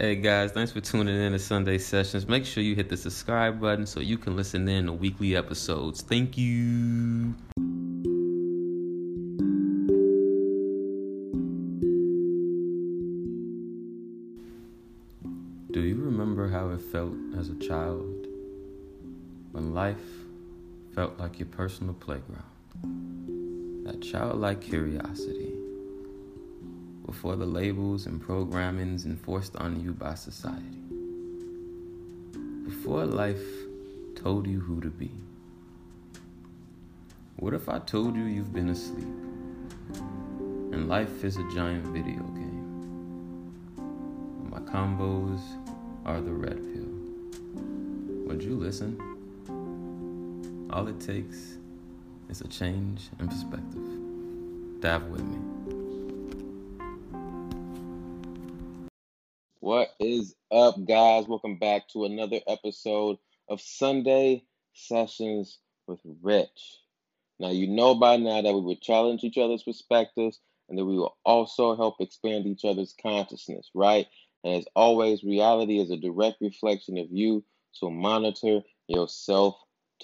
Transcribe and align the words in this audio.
Hey 0.00 0.16
guys, 0.16 0.50
thanks 0.52 0.72
for 0.72 0.80
tuning 0.80 1.14
in 1.14 1.32
to 1.32 1.38
Sunday 1.38 1.76
Sessions. 1.76 2.26
Make 2.26 2.46
sure 2.46 2.62
you 2.62 2.74
hit 2.74 2.88
the 2.88 2.96
subscribe 2.96 3.60
button 3.60 3.84
so 3.84 4.00
you 4.00 4.16
can 4.16 4.34
listen 4.34 4.66
in 4.66 4.86
to 4.86 4.94
weekly 4.94 5.36
episodes. 5.36 6.00
Thank 6.00 6.38
you. 6.38 7.34
Do 15.70 15.82
you 15.82 15.96
remember 15.96 16.48
how 16.48 16.70
it 16.70 16.80
felt 16.80 17.12
as 17.36 17.50
a 17.50 17.56
child 17.56 18.26
when 19.52 19.74
life 19.74 19.98
felt 20.94 21.18
like 21.18 21.38
your 21.38 21.48
personal 21.48 21.92
playground? 21.92 23.84
That 23.84 24.00
childlike 24.00 24.62
curiosity 24.62 25.59
before 27.10 27.34
the 27.34 27.44
labels 27.44 28.06
and 28.06 28.22
programmings 28.22 29.04
enforced 29.04 29.56
on 29.56 29.80
you 29.80 29.92
by 29.92 30.14
society. 30.14 30.78
Before 32.64 33.04
life 33.04 33.42
told 34.14 34.46
you 34.46 34.60
who 34.60 34.80
to 34.80 34.90
be. 34.90 35.10
What 37.34 37.52
if 37.52 37.68
I 37.68 37.80
told 37.80 38.14
you 38.14 38.22
you've 38.22 38.52
been 38.52 38.68
asleep 38.68 39.08
and 40.72 40.88
life 40.88 41.24
is 41.24 41.36
a 41.36 41.42
giant 41.52 41.84
video 41.86 42.22
game? 42.22 43.74
My 44.48 44.60
combos 44.60 45.40
are 46.06 46.20
the 46.20 46.32
red 46.32 46.58
pill. 46.58 46.94
Would 48.28 48.40
you 48.40 48.54
listen? 48.54 48.96
All 50.70 50.86
it 50.86 51.00
takes 51.00 51.58
is 52.28 52.40
a 52.40 52.46
change 52.46 53.08
in 53.18 53.26
perspective. 53.26 54.80
Dive 54.80 55.06
with 55.06 55.24
me. 55.24 55.49
Is 60.00 60.34
up, 60.50 60.76
guys? 60.86 61.28
Welcome 61.28 61.58
back 61.58 61.86
to 61.88 62.06
another 62.06 62.40
episode 62.48 63.18
of 63.50 63.60
Sunday 63.60 64.44
Sessions 64.72 65.58
with 65.86 66.00
Rich. 66.22 66.78
Now, 67.38 67.50
you 67.50 67.68
know 67.68 67.94
by 67.94 68.16
now 68.16 68.40
that 68.40 68.54
we 68.54 68.62
would 68.62 68.80
challenge 68.80 69.24
each 69.24 69.36
other's 69.36 69.62
perspectives 69.62 70.40
and 70.70 70.78
that 70.78 70.86
we 70.86 70.96
will 70.96 71.18
also 71.22 71.76
help 71.76 71.96
expand 72.00 72.46
each 72.46 72.64
other's 72.64 72.94
consciousness, 73.02 73.70
right? 73.74 74.06
And 74.42 74.54
as 74.54 74.64
always, 74.74 75.22
reality 75.22 75.78
is 75.78 75.90
a 75.90 75.98
direct 75.98 76.38
reflection 76.40 76.96
of 76.96 77.08
you, 77.10 77.44
so 77.72 77.90
monitor 77.90 78.62
your 78.88 79.06
self 79.06 79.56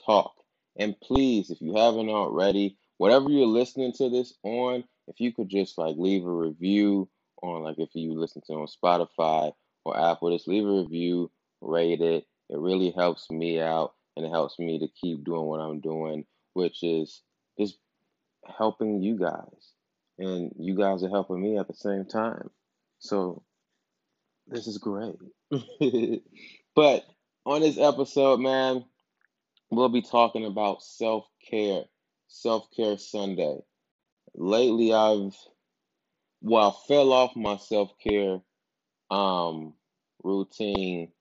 talk. 0.04 0.34
And 0.78 0.94
please, 1.00 1.48
if 1.50 1.62
you 1.62 1.74
haven't 1.74 2.10
already, 2.10 2.76
whatever 2.98 3.30
you're 3.30 3.46
listening 3.46 3.94
to 3.94 4.10
this 4.10 4.34
on, 4.42 4.84
if 5.08 5.20
you 5.20 5.32
could 5.32 5.48
just 5.48 5.78
like 5.78 5.96
leave 5.96 6.26
a 6.26 6.30
review 6.30 7.08
on 7.42 7.62
like 7.62 7.78
if 7.78 7.90
you 7.94 8.12
listen 8.12 8.42
to 8.46 8.52
on 8.54 8.66
Spotify 8.66 9.52
or 9.86 9.96
Apple, 9.96 10.32
just 10.32 10.48
leave 10.48 10.66
a 10.66 10.82
review, 10.82 11.30
rate 11.60 12.00
it. 12.00 12.26
It 12.50 12.58
really 12.58 12.90
helps 12.90 13.30
me 13.30 13.60
out 13.60 13.94
and 14.16 14.26
it 14.26 14.30
helps 14.30 14.58
me 14.58 14.80
to 14.80 14.88
keep 15.00 15.24
doing 15.24 15.44
what 15.44 15.60
I'm 15.60 15.80
doing, 15.80 16.24
which 16.54 16.82
is 16.82 17.22
just 17.58 17.78
helping 18.44 19.00
you 19.00 19.16
guys. 19.16 19.72
And 20.18 20.50
you 20.58 20.76
guys 20.76 21.04
are 21.04 21.08
helping 21.08 21.40
me 21.40 21.56
at 21.56 21.68
the 21.68 21.74
same 21.74 22.04
time. 22.04 22.50
So 22.98 23.44
this 24.48 24.66
is 24.66 24.78
great. 24.78 25.14
but 26.74 27.04
on 27.44 27.60
this 27.60 27.78
episode, 27.78 28.40
man, 28.40 28.84
we'll 29.70 29.88
be 29.88 30.02
talking 30.02 30.46
about 30.46 30.82
self 30.82 31.26
care, 31.48 31.82
self 32.26 32.66
care 32.76 32.98
Sunday. 32.98 33.58
Lately, 34.34 34.92
I've 34.92 35.36
well, 36.42 36.70
I 36.70 36.88
fell 36.88 37.12
off 37.12 37.36
my 37.36 37.56
self 37.56 37.92
care 38.02 38.40
um 39.10 39.74
routine, 40.22 41.12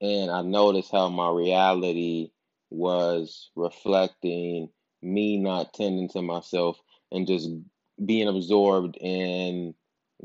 and 0.00 0.30
I 0.30 0.42
noticed 0.42 0.92
how 0.92 1.08
my 1.08 1.30
reality 1.30 2.30
was 2.70 3.50
reflecting 3.56 4.70
me 5.02 5.38
not 5.38 5.72
tending 5.74 6.08
to 6.10 6.22
myself 6.22 6.78
and 7.12 7.26
just 7.26 7.48
being 8.04 8.28
absorbed 8.28 8.96
in 9.00 9.74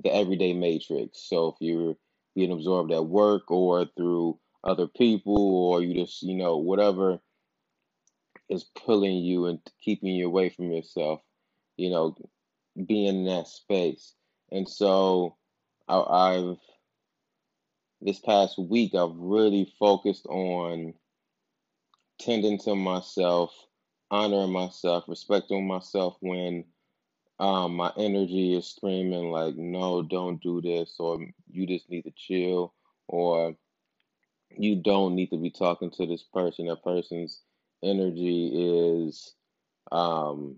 the 0.03 0.13
everyday 0.13 0.53
matrix. 0.53 1.19
So 1.29 1.49
if 1.49 1.55
you're 1.61 1.95
being 2.35 2.51
absorbed 2.51 2.91
at 2.91 3.05
work 3.05 3.51
or 3.51 3.85
through 3.97 4.39
other 4.63 4.88
people, 4.88 5.38
or 5.38 5.81
you 5.81 5.95
just, 6.03 6.22
you 6.23 6.35
know, 6.35 6.57
whatever 6.57 7.19
is 8.49 8.66
pulling 8.85 9.17
you 9.17 9.45
and 9.47 9.59
keeping 9.83 10.09
you 10.16 10.28
away 10.28 10.49
from 10.49 10.72
yourself, 10.72 11.22
you 11.78 11.89
know, 11.89 12.16
be 12.88 13.05
in 13.07 13.25
that 13.25 13.47
space. 13.47 14.13
And 14.51 14.67
so 14.67 15.38
I, 15.87 15.99
I've 15.99 16.57
this 18.01 18.19
past 18.19 18.57
week 18.57 18.95
I've 18.95 19.15
really 19.15 19.71
focused 19.79 20.25
on 20.25 20.93
tending 22.19 22.57
to 22.59 22.75
myself, 22.75 23.53
honoring 24.09 24.51
myself, 24.51 25.05
respecting 25.07 25.67
myself 25.67 26.17
when 26.19 26.65
um, 27.39 27.75
my 27.75 27.91
energy 27.97 28.55
is 28.55 28.67
screaming 28.67 29.31
like, 29.31 29.55
no, 29.55 30.03
don't 30.03 30.41
do 30.41 30.61
this, 30.61 30.95
or 30.99 31.19
you 31.51 31.65
just 31.65 31.89
need 31.89 32.03
to 32.03 32.11
chill, 32.15 32.73
or 33.07 33.55
you 34.57 34.75
don't 34.75 35.15
need 35.15 35.31
to 35.31 35.37
be 35.37 35.49
talking 35.49 35.89
to 35.91 36.05
this 36.05 36.23
person. 36.23 36.67
That 36.67 36.83
person's 36.83 37.41
energy 37.83 38.51
is 38.53 39.33
um, 39.91 40.57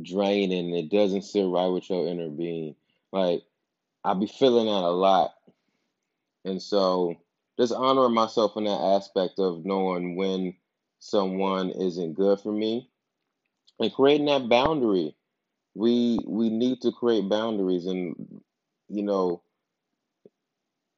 draining. 0.00 0.74
It 0.74 0.90
doesn't 0.90 1.22
sit 1.22 1.46
right 1.46 1.68
with 1.68 1.90
your 1.90 2.06
inner 2.06 2.30
being. 2.30 2.74
Like 3.12 3.42
I 4.06 4.14
be 4.14 4.28
feeling 4.28 4.66
that 4.66 4.72
a 4.72 4.90
lot, 4.90 5.34
and 6.44 6.62
so 6.62 7.16
just 7.58 7.74
honoring 7.74 8.14
myself 8.14 8.56
in 8.56 8.64
that 8.64 8.80
aspect 8.80 9.38
of 9.38 9.66
knowing 9.66 10.16
when 10.16 10.54
someone 11.00 11.70
isn't 11.70 12.14
good 12.14 12.40
for 12.40 12.52
me 12.52 12.90
and 13.80 13.92
creating 13.94 14.26
that 14.26 14.48
boundary. 14.48 15.16
We 15.74 16.24
we 16.26 16.50
need 16.50 16.82
to 16.82 16.92
create 16.92 17.28
boundaries, 17.28 17.86
and 17.86 18.42
you 18.88 19.02
know 19.04 19.42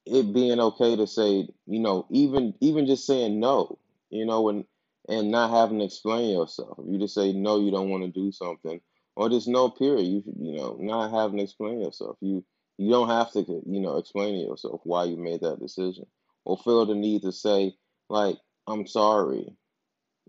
it 0.06 0.32
being 0.34 0.60
okay 0.60 0.96
to 0.96 1.06
say, 1.06 1.48
you 1.66 1.80
know, 1.80 2.06
even 2.10 2.54
even 2.60 2.86
just 2.86 3.06
saying 3.06 3.40
no, 3.40 3.78
you 4.10 4.26
know, 4.26 4.48
and 4.48 4.64
and 5.08 5.30
not 5.30 5.50
having 5.50 5.78
to 5.80 5.84
explain 5.84 6.30
yourself. 6.36 6.78
You 6.86 6.98
just 6.98 7.14
say 7.14 7.32
no, 7.32 7.60
you 7.60 7.70
don't 7.70 7.90
want 7.90 8.04
to 8.04 8.10
do 8.10 8.32
something, 8.32 8.80
or 9.16 9.28
just 9.28 9.48
no 9.48 9.70
period. 9.70 10.06
You 10.06 10.22
you 10.40 10.56
know, 10.56 10.76
not 10.80 11.12
having 11.12 11.38
to 11.38 11.44
explain 11.44 11.80
yourself. 11.80 12.16
You 12.20 12.44
you 12.78 12.90
don't 12.90 13.08
have 13.08 13.32
to 13.32 13.40
you 13.66 13.80
know 13.80 13.98
explain 13.98 14.34
to 14.34 14.48
yourself 14.48 14.80
why 14.84 15.04
you 15.04 15.16
made 15.16 15.42
that 15.42 15.60
decision, 15.60 16.06
or 16.44 16.56
feel 16.58 16.86
the 16.86 16.94
need 16.94 17.22
to 17.22 17.32
say 17.32 17.74
like 18.08 18.36
I'm 18.66 18.86
sorry. 18.86 19.56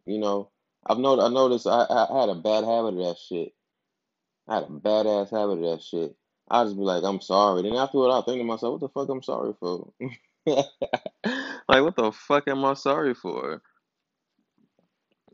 You 0.06 0.20
know, 0.20 0.50
I've 0.86 0.98
noticed 0.98 1.28
I 1.28 1.30
noticed 1.30 1.68
I, 1.68 1.86
I 1.90 2.22
had 2.22 2.30
a 2.30 2.36
bad 2.36 2.64
habit 2.64 2.96
of 2.96 3.06
that 3.06 3.18
shit. 3.20 3.54
I 4.48 4.56
had 4.56 4.64
a 4.64 4.68
badass 4.68 5.30
habit 5.30 5.64
of 5.64 5.72
that 5.72 5.84
shit. 5.84 6.16
I 6.50 6.64
just 6.64 6.76
be 6.76 6.82
like, 6.82 7.04
I'm 7.04 7.22
sorry. 7.22 7.62
Then 7.62 7.76
afterward, 7.76 8.12
I 8.12 8.22
think 8.22 8.40
to 8.40 8.44
myself, 8.44 8.74
what 8.74 8.82
the 8.82 8.90
fuck 8.90 9.10
I'm 9.10 9.22
sorry 9.22 9.54
for? 9.60 9.94
like, 10.48 11.84
what 11.84 11.96
the 11.96 12.12
fuck 12.12 12.48
am 12.48 12.66
I 12.66 12.74
sorry 12.74 13.14
for? 13.14 13.62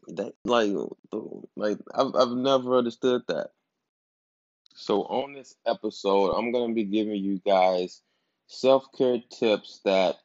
That 0.09 0.33
like, 0.43 0.71
like 1.55 1.79
I've 1.95 2.15
I've 2.15 2.31
never 2.31 2.77
understood 2.77 3.23
that. 3.27 3.51
So 4.75 5.03
on 5.03 5.33
this 5.33 5.55
episode, 5.65 6.31
I'm 6.33 6.51
gonna 6.51 6.73
be 6.73 6.83
giving 6.83 7.15
you 7.23 7.39
guys 7.45 8.01
self 8.47 8.85
care 8.97 9.21
tips 9.31 9.79
that 9.85 10.17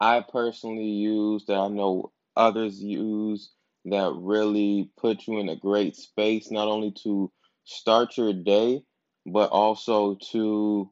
I 0.00 0.20
personally 0.20 0.88
use, 0.88 1.44
that 1.46 1.58
I 1.58 1.68
know 1.68 2.12
others 2.34 2.82
use, 2.82 3.52
that 3.84 4.12
really 4.14 4.90
put 4.96 5.26
you 5.26 5.38
in 5.38 5.50
a 5.50 5.56
great 5.56 5.94
space, 5.94 6.50
not 6.50 6.68
only 6.68 6.92
to 7.04 7.30
start 7.64 8.16
your 8.16 8.32
day, 8.32 8.82
but 9.26 9.50
also 9.50 10.14
to, 10.32 10.90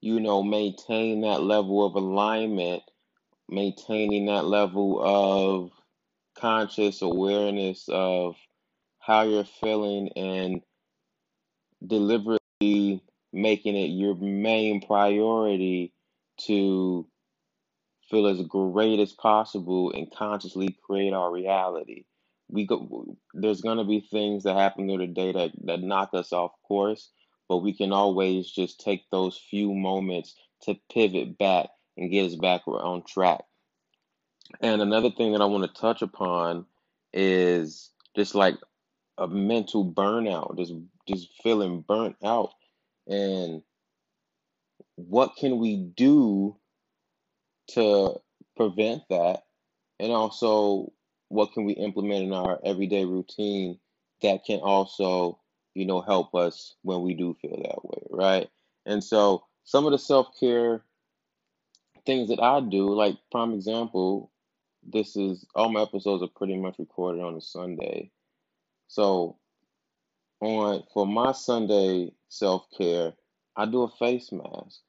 you 0.00 0.20
know, 0.20 0.42
maintain 0.42 1.20
that 1.20 1.42
level 1.42 1.84
of 1.84 1.94
alignment, 1.96 2.82
maintaining 3.48 4.26
that 4.26 4.46
level 4.46 5.02
of 5.04 5.70
conscious 6.34 7.02
awareness 7.02 7.88
of 7.90 8.36
how 9.00 9.22
you're 9.22 9.44
feeling 9.44 10.08
and 10.16 10.62
deliberately 12.60 13.02
making 13.32 13.76
it 13.76 13.88
your 13.88 14.14
main 14.14 14.80
priority 14.80 15.92
to 16.46 17.06
feel 18.10 18.26
as 18.26 18.40
great 18.42 19.00
as 19.00 19.12
possible 19.12 19.92
and 19.92 20.12
consciously 20.14 20.76
create 20.86 21.12
our 21.12 21.32
reality. 21.32 22.04
We 22.48 22.66
go, 22.66 23.16
there's 23.32 23.62
gonna 23.62 23.84
be 23.84 24.00
things 24.00 24.44
that 24.44 24.56
happen 24.56 24.86
through 24.86 24.98
the 24.98 25.06
day 25.08 25.32
that, 25.32 25.52
that 25.64 25.80
knock 25.80 26.10
us 26.12 26.32
off 26.32 26.52
course, 26.66 27.10
but 27.48 27.58
we 27.58 27.72
can 27.72 27.92
always 27.92 28.50
just 28.50 28.80
take 28.80 29.04
those 29.10 29.36
few 29.50 29.72
moments 29.72 30.34
to 30.62 30.76
pivot 30.92 31.38
back 31.38 31.70
and 31.96 32.10
get 32.10 32.26
us 32.26 32.36
back 32.36 32.66
on 32.68 33.02
track. 33.04 33.42
And 34.60 34.82
another 34.82 35.10
thing 35.10 35.32
that 35.32 35.40
I 35.40 35.46
want 35.46 35.64
to 35.64 35.80
touch 35.80 36.02
upon 36.02 36.66
is 37.12 37.90
just 38.14 38.34
like 38.34 38.56
a 39.18 39.26
mental 39.26 39.90
burnout, 39.90 40.56
just 40.58 40.74
just 41.08 41.28
feeling 41.42 41.84
burnt 41.86 42.16
out, 42.24 42.50
and 43.06 43.62
what 44.96 45.36
can 45.36 45.58
we 45.58 45.76
do 45.76 46.56
to 47.68 48.20
prevent 48.56 49.02
that? 49.10 49.44
And 50.00 50.12
also, 50.12 50.92
what 51.28 51.52
can 51.52 51.64
we 51.64 51.72
implement 51.74 52.24
in 52.24 52.32
our 52.32 52.58
everyday 52.64 53.04
routine 53.04 53.78
that 54.22 54.44
can 54.44 54.60
also, 54.60 55.40
you 55.74 55.86
know, 55.86 56.00
help 56.00 56.34
us 56.34 56.74
when 56.82 57.02
we 57.02 57.14
do 57.14 57.36
feel 57.40 57.56
that 57.62 57.84
way, 57.84 58.02
right? 58.10 58.50
And 58.86 59.02
so, 59.02 59.44
some 59.64 59.86
of 59.86 59.92
the 59.92 59.98
self 59.98 60.28
care 60.38 60.84
things 62.04 62.28
that 62.28 62.42
I 62.42 62.60
do, 62.60 62.92
like 62.94 63.16
prime 63.30 63.52
example, 63.52 64.30
this 64.82 65.16
is 65.16 65.46
all 65.54 65.70
my 65.70 65.82
episodes 65.82 66.22
are 66.22 66.28
pretty 66.28 66.56
much 66.56 66.78
recorded 66.78 67.22
on 67.22 67.34
a 67.34 67.40
Sunday. 67.40 68.10
So 68.88 69.38
on 70.44 70.84
for 70.92 71.06
my 71.06 71.32
Sunday 71.32 72.12
self 72.28 72.66
care, 72.76 73.14
I 73.56 73.66
do 73.66 73.82
a 73.82 73.88
face 73.88 74.30
mask. 74.32 74.80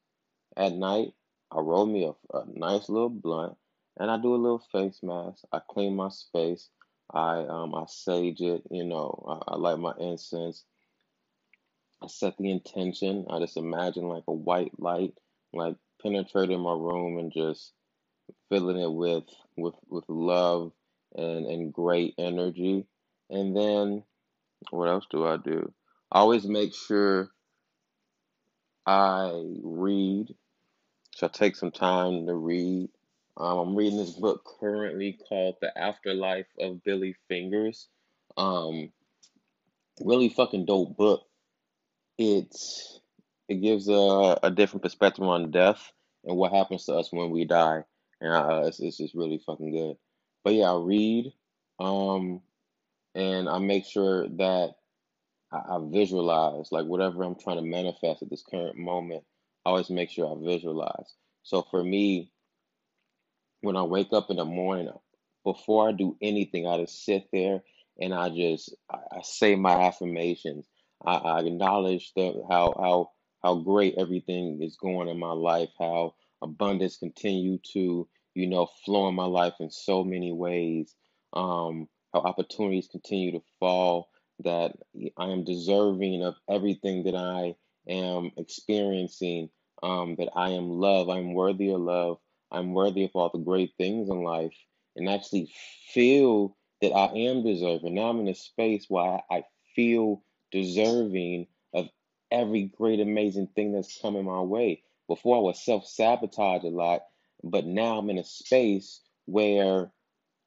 At 0.56 0.72
night, 0.72 1.14
I 1.50 1.60
roll 1.60 1.86
me 1.86 2.04
a, 2.04 2.36
a 2.36 2.44
nice 2.52 2.88
little 2.88 3.08
blunt 3.10 3.56
and 3.98 4.10
I 4.10 4.18
do 4.18 4.34
a 4.34 4.36
little 4.36 4.62
face 4.72 5.00
mask. 5.02 5.44
I 5.52 5.60
clean 5.70 5.96
my 5.96 6.08
space. 6.08 6.68
I 7.12 7.38
um 7.48 7.74
I 7.74 7.84
sage 7.88 8.40
it, 8.40 8.64
you 8.70 8.84
know, 8.84 9.24
I, 9.48 9.52
I 9.52 9.56
light 9.56 9.78
my 9.78 9.94
incense. 9.98 10.64
I 12.02 12.08
set 12.08 12.36
the 12.38 12.50
intention. 12.50 13.26
I 13.30 13.38
just 13.38 13.56
imagine 13.56 14.08
like 14.08 14.24
a 14.28 14.32
white 14.32 14.72
light, 14.78 15.14
like 15.52 15.76
penetrating 16.02 16.60
my 16.60 16.72
room 16.72 17.18
and 17.18 17.32
just 17.32 17.72
filling 18.50 18.78
it 18.78 18.92
with 18.92 19.24
with 19.56 19.74
with 19.88 20.04
love 20.08 20.72
and 21.14 21.46
and 21.46 21.72
great 21.72 22.14
energy. 22.18 22.86
And 23.30 23.56
then 23.56 24.04
what 24.70 24.88
else 24.88 25.06
do 25.10 25.26
I 25.26 25.36
do? 25.36 25.72
I 26.10 26.20
always 26.20 26.44
make 26.44 26.74
sure 26.74 27.30
I 28.86 29.32
read. 29.62 30.34
So 31.14 31.26
I 31.26 31.30
take 31.30 31.56
some 31.56 31.70
time 31.70 32.26
to 32.26 32.34
read. 32.34 32.90
Um, 33.36 33.58
I'm 33.58 33.76
reading 33.76 33.98
this 33.98 34.12
book 34.12 34.46
currently 34.60 35.18
called 35.28 35.56
The 35.60 35.76
Afterlife 35.76 36.46
of 36.58 36.82
Billy 36.84 37.16
Fingers. 37.28 37.88
Um, 38.36 38.92
really 40.00 40.28
fucking 40.28 40.66
dope 40.66 40.96
book. 40.96 41.22
It's 42.18 43.00
it 43.48 43.56
gives 43.56 43.88
a, 43.88 44.38
a 44.42 44.50
different 44.50 44.82
perspective 44.82 45.24
on 45.24 45.50
death 45.50 45.92
and 46.24 46.36
what 46.36 46.52
happens 46.52 46.86
to 46.86 46.94
us 46.94 47.12
when 47.12 47.30
we 47.30 47.44
die, 47.44 47.84
and 48.20 48.32
uh, 48.32 48.62
it's, 48.64 48.80
it's 48.80 48.96
just 48.96 49.14
really 49.14 49.38
fucking 49.38 49.72
good. 49.72 49.96
But 50.42 50.54
yeah, 50.54 50.72
I 50.72 50.78
read, 50.78 51.32
um, 51.78 52.40
and 53.16 53.48
I 53.48 53.58
make 53.58 53.86
sure 53.86 54.28
that 54.28 54.74
I, 55.50 55.56
I 55.56 55.78
visualize 55.90 56.68
like 56.70 56.86
whatever 56.86 57.24
I'm 57.24 57.34
trying 57.34 57.56
to 57.56 57.62
manifest 57.62 58.22
at 58.22 58.30
this 58.30 58.44
current 58.48 58.76
moment. 58.76 59.24
I 59.64 59.70
always 59.70 59.90
make 59.90 60.10
sure 60.10 60.30
I 60.30 60.44
visualize. 60.44 61.14
So 61.42 61.62
for 61.70 61.82
me, 61.82 62.30
when 63.62 63.76
I 63.76 63.82
wake 63.82 64.12
up 64.12 64.30
in 64.30 64.36
the 64.36 64.44
morning, 64.44 64.92
before 65.44 65.88
I 65.88 65.92
do 65.92 66.16
anything, 66.20 66.66
I 66.66 66.78
just 66.78 67.04
sit 67.04 67.28
there 67.32 67.62
and 67.98 68.12
I 68.12 68.28
just 68.28 68.74
I, 68.90 68.98
I 69.12 69.20
say 69.22 69.56
my 69.56 69.86
affirmations. 69.86 70.66
I, 71.04 71.16
I 71.16 71.40
acknowledge 71.40 72.12
the 72.14 72.42
how 72.50 72.74
how 72.78 73.10
how 73.42 73.54
great 73.56 73.94
everything 73.96 74.60
is 74.62 74.76
going 74.76 75.08
in 75.08 75.18
my 75.18 75.32
life, 75.32 75.70
how 75.78 76.14
abundance 76.42 76.98
continue 76.98 77.58
to 77.72 78.06
you 78.34 78.46
know 78.46 78.68
flow 78.84 79.08
in 79.08 79.14
my 79.14 79.24
life 79.24 79.54
in 79.60 79.70
so 79.70 80.04
many 80.04 80.32
ways, 80.32 80.94
um, 81.32 81.88
how 82.22 82.28
opportunities 82.28 82.88
continue 82.88 83.32
to 83.32 83.42
fall, 83.60 84.08
that 84.40 84.72
I 85.16 85.26
am 85.28 85.44
deserving 85.44 86.22
of 86.24 86.34
everything 86.48 87.04
that 87.04 87.14
I 87.14 87.54
am 87.88 88.30
experiencing, 88.36 89.50
um, 89.82 90.16
that 90.18 90.30
I 90.34 90.50
am 90.50 90.68
love, 90.68 91.08
I'm 91.08 91.34
worthy 91.34 91.70
of 91.72 91.80
love, 91.80 92.18
I'm 92.50 92.72
worthy 92.72 93.04
of 93.04 93.10
all 93.14 93.30
the 93.32 93.38
great 93.38 93.72
things 93.78 94.08
in 94.08 94.22
life, 94.22 94.54
and 94.94 95.08
actually 95.08 95.50
feel 95.92 96.56
that 96.80 96.92
I 96.92 97.06
am 97.06 97.42
deserving. 97.42 97.94
Now 97.94 98.08
I'm 98.08 98.20
in 98.20 98.28
a 98.28 98.34
space 98.34 98.86
where 98.88 99.20
I, 99.30 99.36
I 99.36 99.44
feel 99.74 100.22
deserving 100.50 101.46
of 101.74 101.88
every 102.30 102.64
great, 102.76 103.00
amazing 103.00 103.48
thing 103.54 103.72
that's 103.72 104.00
coming 104.00 104.24
my 104.24 104.40
way. 104.40 104.82
Before 105.08 105.36
I 105.36 105.40
was 105.40 105.64
self 105.64 105.86
sabotage 105.86 106.64
a 106.64 106.68
lot, 106.68 107.02
but 107.44 107.66
now 107.66 107.98
I'm 107.98 108.10
in 108.10 108.18
a 108.18 108.24
space 108.24 109.00
where 109.26 109.90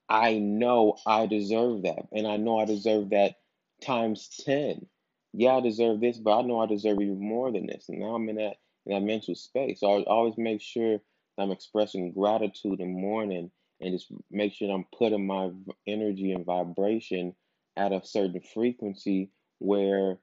I 0.10 0.40
know 0.40 0.98
I 1.06 1.28
deserve 1.28 1.84
that. 1.84 2.08
And 2.12 2.28
I 2.28 2.38
know 2.38 2.60
I 2.60 2.66
deserve 2.66 3.12
that 3.12 3.36
times 3.82 4.30
10. 4.46 4.86
Yeah, 5.34 5.58
I 5.58 5.62
deserve 5.62 6.02
this, 6.02 6.18
but 6.18 6.40
I 6.40 6.42
know 6.42 6.60
I 6.60 6.66
deserve 6.66 7.00
even 7.02 7.20
more 7.20 7.52
than 7.52 7.68
this. 7.68 7.90
And 7.90 8.00
now 8.00 8.16
I'm 8.16 8.28
in 8.30 8.38
that 8.38 8.56
in 8.86 8.94
that 8.94 9.02
mental 9.02 9.36
space. 9.36 9.82
So 9.82 10.00
I 10.00 10.04
always 10.04 10.38
make 10.38 10.62
sure 10.62 11.00
I'm 11.38 11.52
expressing 11.52 12.12
gratitude 12.12 12.80
and 12.80 12.96
the 12.96 13.00
morning 13.00 13.52
and 13.82 13.94
just 13.94 14.12
make 14.32 14.54
sure 14.54 14.72
I'm 14.72 14.86
putting 14.98 15.28
my 15.28 15.52
energy 15.88 16.32
and 16.32 16.46
vibration 16.46 17.36
at 17.78 17.94
a 17.94 18.02
certain 18.04 18.42
frequency 18.54 19.32
where 19.60 20.18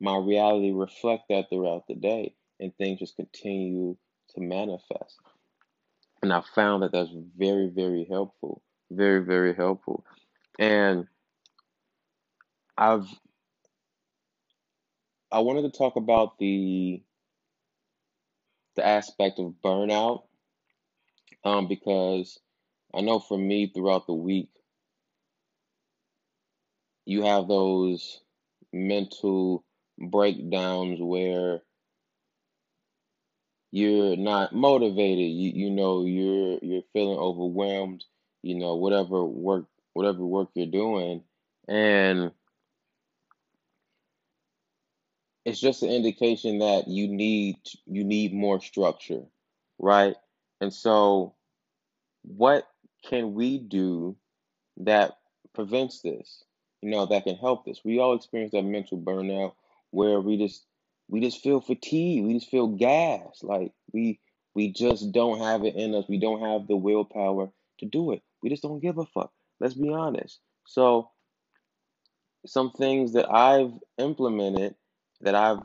my 0.00 0.16
reality 0.16 0.72
reflect 0.72 1.24
that 1.30 1.48
throughout 1.48 1.86
the 1.88 1.94
day 1.94 2.34
and 2.60 2.76
things 2.76 2.98
just 2.98 3.16
continue 3.16 3.96
to 4.34 4.40
manifest. 4.40 5.16
And 6.22 6.32
I 6.32 6.42
found 6.54 6.82
that 6.82 6.92
that's 6.92 7.10
very, 7.36 7.68
very 7.68 8.06
helpful. 8.10 8.62
Very, 8.90 9.24
very 9.24 9.54
helpful. 9.54 10.04
And 10.58 11.06
I've 12.78 13.08
I 15.32 15.40
wanted 15.40 15.62
to 15.62 15.70
talk 15.78 15.96
about 15.96 16.38
the 16.38 17.02
the 18.76 18.86
aspect 18.86 19.38
of 19.38 19.54
burnout 19.64 20.24
um, 21.44 21.68
because 21.68 22.38
I 22.94 23.00
know 23.02 23.18
for 23.20 23.38
me 23.38 23.68
throughout 23.68 24.06
the 24.06 24.14
week 24.14 24.50
you 27.06 27.22
have 27.24 27.48
those 27.48 28.20
mental 28.72 29.64
breakdowns 29.98 31.00
where 31.00 31.62
you're 33.70 34.16
not 34.16 34.54
motivated 34.54 35.30
you 35.32 35.50
you 35.54 35.70
know 35.70 36.04
you're 36.04 36.58
you're 36.62 36.82
feeling 36.92 37.18
overwhelmed 37.18 38.04
you 38.42 38.54
know 38.56 38.76
whatever 38.76 39.24
work 39.24 39.66
whatever 39.94 40.24
work 40.24 40.50
you're 40.54 40.66
doing. 40.66 41.22
And 41.68 42.32
it's 45.44 45.60
just 45.60 45.82
an 45.82 45.90
indication 45.90 46.58
that 46.60 46.88
you 46.88 47.08
need 47.08 47.56
you 47.86 48.04
need 48.04 48.34
more 48.34 48.60
structure 48.60 49.22
right? 49.78 50.16
And 50.60 50.72
so 50.74 51.34
what 52.22 52.68
can 53.04 53.34
we 53.34 53.58
do 53.58 54.16
that 54.78 55.18
prevents 55.54 56.02
this 56.02 56.44
you 56.82 56.90
know 56.90 57.06
that 57.06 57.24
can 57.24 57.36
help 57.36 57.64
this? 57.64 57.80
We 57.84 57.98
all 57.98 58.14
experience 58.14 58.52
that 58.52 58.62
mental 58.62 58.98
burnout 58.98 59.54
where 59.90 60.20
we 60.20 60.36
just 60.38 60.64
we 61.08 61.20
just 61.20 61.42
feel 61.42 61.60
fatigued 61.60 62.26
we 62.26 62.34
just 62.34 62.50
feel 62.50 62.68
gas 62.68 63.42
like 63.42 63.72
we 63.92 64.20
we 64.54 64.72
just 64.72 65.12
don't 65.12 65.40
have 65.40 65.64
it 65.64 65.76
in 65.76 65.94
us. 65.94 66.06
We 66.08 66.18
don't 66.18 66.40
have 66.40 66.66
the 66.68 66.76
willpower 66.76 67.50
to 67.78 67.86
do 67.86 68.12
it 68.12 68.22
we 68.42 68.50
just 68.50 68.62
don't 68.62 68.80
give 68.80 68.98
a 68.98 69.06
fuck 69.06 69.32
let's 69.60 69.74
be 69.74 69.90
honest 69.92 70.40
so 70.66 71.10
some 72.46 72.70
things 72.72 73.12
that 73.12 73.30
I've 73.30 73.72
implemented 73.98 74.74
that 75.20 75.34
I've 75.34 75.60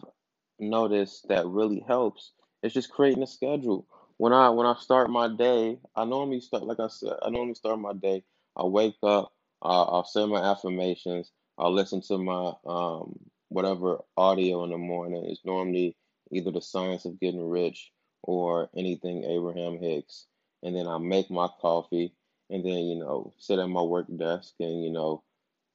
noticed 0.60 1.28
that 1.30 1.46
really 1.48 1.84
helps 1.88 2.34
is 2.64 2.74
just 2.74 2.92
creating 2.92 3.24
a 3.24 3.28
schedule. 3.28 3.88
When 4.18 4.34
I 4.34 4.50
when 4.50 4.66
I 4.68 4.76
start 4.76 5.10
my 5.10 5.28
day, 5.28 5.80
I 5.96 6.06
normally 6.06 6.42
start 6.42 6.64
like 6.64 6.80
I 6.80 6.88
said, 6.88 7.14
I 7.24 7.30
normally 7.30 7.56
start 7.56 7.80
my 7.80 7.94
day. 7.94 8.24
I 8.56 8.64
wake 8.66 8.96
up, 9.04 9.34
uh, 9.62 9.84
I'll 9.84 10.06
say 10.06 10.26
my 10.26 10.42
affirmations, 10.52 11.32
I'll 11.58 11.74
listen 11.74 12.02
to 12.04 12.18
my 12.18 12.54
um 12.66 13.20
whatever 13.50 14.00
audio 14.18 14.64
in 14.64 14.72
the 14.72 14.78
morning. 14.78 15.26
It's 15.28 15.46
normally 15.46 15.96
either 16.32 16.52
the 16.52 16.62
science 16.62 17.06
of 17.06 17.20
getting 17.20 17.48
rich 17.48 17.92
or 18.24 18.70
anything 18.78 19.24
Abraham 19.24 19.80
Hicks. 19.80 20.26
And 20.64 20.76
then 20.76 20.88
I 20.88 20.98
make 20.98 21.30
my 21.30 21.48
coffee 21.62 22.14
and 22.54 22.66
then, 22.66 22.86
you 22.86 23.00
know, 23.00 23.34
sit 23.40 23.60
at 23.60 23.70
my 23.70 23.84
work 23.84 24.08
desk 24.18 24.56
and, 24.62 24.86
you 24.86 24.92
know, 24.92 25.24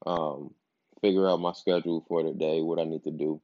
um, 0.07 0.55
figure 1.03 1.29
out 1.29 1.41
my 1.41 1.53
schedule 1.53 2.05
for 2.09 2.25
the 2.25 2.33
day, 2.33 2.63
what 2.63 2.81
I 2.81 2.85
need 2.85 3.05
to 3.05 3.13
do, 3.13 3.43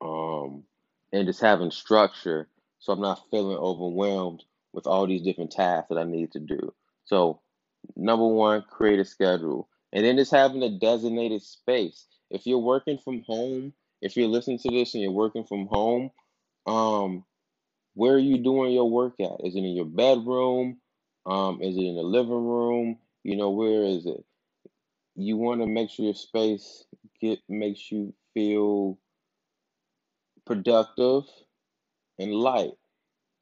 um, 0.00 0.64
and 1.12 1.26
just 1.26 1.42
having 1.42 1.70
structure 1.70 2.48
so 2.80 2.94
I'm 2.94 3.00
not 3.00 3.30
feeling 3.30 3.58
overwhelmed 3.58 4.44
with 4.72 4.86
all 4.86 5.06
these 5.06 5.22
different 5.22 5.52
tasks 5.52 5.88
that 5.90 5.98
I 5.98 6.04
need 6.04 6.32
to 6.32 6.40
do. 6.40 6.74
So, 7.06 7.40
number 7.96 8.26
one, 8.26 8.62
create 8.70 9.00
a 9.00 9.04
schedule, 9.04 9.68
and 9.92 10.04
then 10.04 10.16
just 10.16 10.32
having 10.32 10.62
a 10.62 10.78
designated 10.78 11.42
space. 11.42 12.06
If 12.30 12.46
you're 12.46 12.58
working 12.58 12.98
from 12.98 13.22
home, 13.22 13.72
if 14.02 14.16
you're 14.16 14.28
listening 14.28 14.58
to 14.60 14.70
this 14.70 14.94
and 14.94 15.02
you're 15.02 15.12
working 15.12 15.44
from 15.44 15.66
home, 15.66 16.10
um, 16.66 17.24
where 17.94 18.14
are 18.14 18.18
you 18.20 18.38
doing 18.38 18.72
your 18.72 18.90
work 18.90 19.20
at? 19.20 19.44
Is 19.44 19.56
it 19.56 19.60
in 19.60 19.74
your 19.76 19.86
bedroom? 19.86 20.78
Um, 21.28 21.62
is 21.62 21.76
it 21.76 21.82
in 21.82 21.96
the 21.96 22.02
living 22.04 22.32
room? 22.46 22.98
You 23.24 23.36
know, 23.36 23.50
where 23.50 23.84
is 23.84 24.06
it? 24.06 24.18
you 25.16 25.38
want 25.38 25.62
to 25.62 25.68
make 25.68 25.90
sure 25.90 26.06
your 26.06 26.14
space 26.14 26.86
get 27.20 27.40
makes 27.50 27.92
you 27.92 28.14
feel 28.34 28.98
productive 30.46 31.24
and 32.18 32.32
light. 32.34 32.72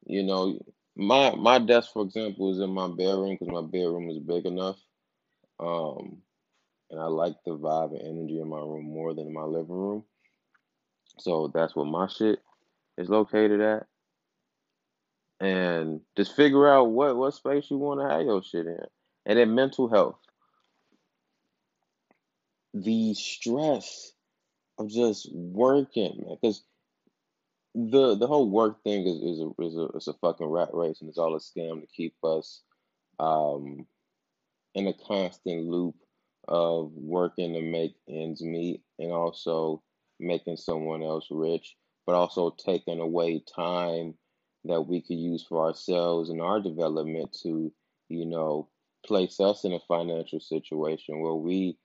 You 0.07 0.25
know, 0.25 0.59
my 0.97 1.35
my 1.37 1.59
desk, 1.59 1.93
for 1.93 2.05
example, 2.05 2.52
is 2.52 2.61
in 2.61 2.71
my 2.71 2.88
bedroom 2.88 3.37
because 3.40 3.52
my 3.52 3.62
bedroom 3.62 4.11
is 4.11 4.19
big 4.21 4.47
enough. 4.47 4.78
Um, 5.61 6.19
and 6.90 7.00
I 7.00 7.07
like 7.07 7.37
the 7.47 7.52
vibe 7.59 7.93
and 7.93 8.02
energy 8.02 8.40
in 8.40 8.49
my 8.49 8.59
room 8.61 8.85
more 8.87 9.14
than 9.14 9.28
in 9.28 9.35
my 9.35 9.43
living 9.45 9.76
room. 9.76 10.05
So 11.21 11.50
that's 11.55 11.76
where 11.76 11.87
my 11.87 12.09
shit 12.09 12.40
is 12.99 13.09
located 13.11 13.61
at. 13.61 13.87
And 15.40 16.00
just 16.16 16.35
figure 16.35 16.69
out 16.69 16.90
what 16.90 17.16
what 17.16 17.35
space 17.35 17.71
you 17.71 17.76
want 17.76 18.00
to 18.00 18.09
have 18.09 18.23
your 18.23 18.43
shit 18.43 18.66
in. 18.66 18.78
And 19.26 19.38
then 19.38 19.55
mental 19.55 19.88
health. 19.88 20.19
The 22.73 23.14
stress 23.14 24.12
of 24.78 24.88
just 24.88 25.28
working, 25.33 26.25
man, 26.26 26.37
because 26.40 26.62
the 27.75 28.16
the 28.16 28.26
whole 28.26 28.49
work 28.49 28.83
thing 28.83 29.07
is 29.07 29.16
is 29.16 29.40
a, 29.40 29.62
is 29.62 29.76
a 29.76 30.11
a 30.11 30.14
fucking 30.23 30.47
rat 30.47 30.71
race 30.73 31.00
and 31.00 31.11
it's 31.11 31.19
all 31.19 31.35
a 31.35 31.38
scam 31.38 31.81
to 31.83 31.87
keep 31.95 32.14
us 32.25 32.62
um 33.19 33.87
in 34.75 34.87
a 34.87 34.95
constant 34.95 35.66
loop 35.69 35.95
of 36.49 36.93
working 36.93 37.55
to 37.55 37.62
make 37.62 37.95
ends 38.09 38.43
meet 38.43 38.83
and 38.99 39.12
also 39.12 39.83
making 40.21 40.57
someone 40.57 41.02
else 41.02 41.26
rich, 41.31 41.76
but 42.07 42.14
also 42.14 42.55
taking 42.64 43.00
away 43.00 43.43
time 43.55 44.14
that 44.68 44.82
we 44.82 45.00
could 45.00 45.18
use 45.18 45.44
for 45.49 45.66
ourselves 45.66 46.30
and 46.30 46.40
our 46.40 46.61
development 46.61 47.32
to, 47.42 47.73
you 48.08 48.26
know, 48.26 48.68
place 49.04 49.40
us 49.40 49.64
in 49.64 49.73
a 49.73 49.80
financial 49.80 50.40
situation 50.40 51.20
where 51.20 51.35
we 51.35 51.78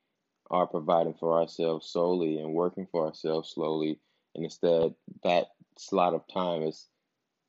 are 0.50 0.68
providing 0.68 1.14
for 1.14 1.40
ourselves 1.40 1.88
solely 1.90 2.40
and 2.40 2.54
working 2.54 2.88
for 2.92 3.08
ourselves 3.08 3.52
slowly. 3.54 4.00
And 4.36 4.44
instead, 4.44 4.94
that 5.24 5.48
slot 5.78 6.14
of 6.14 6.24
time 6.34 6.64
is 6.64 6.88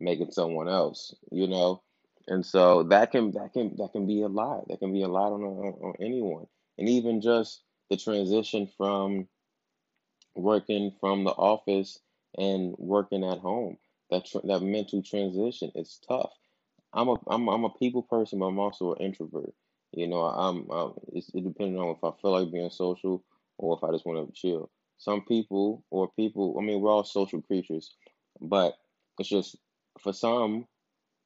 making 0.00 0.30
someone 0.30 0.68
else, 0.68 1.14
you 1.30 1.46
know? 1.46 1.82
And 2.28 2.44
so 2.44 2.84
that 2.84 3.10
can 3.10 3.32
that 3.32 3.52
can 3.52 3.74
that 3.78 3.92
can 3.92 4.06
be 4.06 4.22
a 4.22 4.28
lot. 4.28 4.68
That 4.68 4.78
can 4.78 4.92
be 4.92 5.02
a 5.02 5.08
lot 5.08 5.32
on 5.32 5.42
on, 5.42 5.74
on 5.82 5.94
anyone. 6.00 6.46
And 6.78 6.88
even 6.88 7.20
just 7.20 7.62
the 7.90 7.96
transition 7.96 8.68
from 8.76 9.26
working 10.34 10.92
from 11.00 11.24
the 11.24 11.30
office 11.30 11.98
and 12.38 12.74
working 12.78 13.24
at 13.24 13.38
home. 13.38 13.76
That 14.12 14.26
tr- 14.26 14.46
that 14.46 14.62
mental 14.62 15.02
transition 15.02 15.72
is 15.76 16.00
tough. 16.08 16.32
I'm 16.94 17.08
a 17.08 17.16
I'm 17.28 17.48
I'm 17.48 17.64
a 17.64 17.70
people 17.70 18.04
person, 18.04 18.40
but 18.40 18.46
I'm 18.46 18.60
also 18.60 18.94
an 18.94 19.02
introvert. 19.02 19.54
You 19.92 20.08
know, 20.08 20.22
I'm, 20.22 20.70
I'm 20.70 20.94
it's, 21.14 21.30
it 21.34 21.44
depends 21.44 21.78
on 21.80 21.90
if 21.96 22.04
I 22.04 22.12
feel 22.22 22.32
like 22.32 22.52
being 22.52 22.70
social 22.70 23.24
or 23.58 23.78
if 23.78 23.84
I 23.84 23.92
just 23.92 24.06
want 24.06 24.26
to 24.28 24.34
chill. 24.40 24.70
Some 24.98 25.22
people 25.26 25.84
or 25.90 26.10
people, 26.16 26.56
I 26.60 26.62
mean, 26.64 26.80
we're 26.80 26.90
all 26.92 27.04
social 27.04 27.42
creatures, 27.42 27.94
but 28.40 28.74
it's 29.18 29.30
just 29.30 29.56
for 30.00 30.12
some, 30.14 30.66